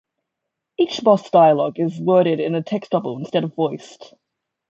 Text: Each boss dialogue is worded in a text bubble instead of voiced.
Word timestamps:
Each 0.79 0.99
boss 1.03 1.29
dialogue 1.29 1.79
is 1.79 1.99
worded 2.01 2.39
in 2.39 2.55
a 2.55 2.63
text 2.63 2.89
bubble 2.89 3.19
instead 3.19 3.43
of 3.43 3.53
voiced. 3.53 4.15